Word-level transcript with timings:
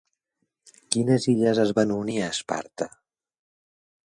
Quines 0.95 1.27
illes 1.33 1.61
es 1.67 1.75
van 1.81 1.93
unir 1.99 2.17
a 2.23 2.31
Esparta? 2.37 2.89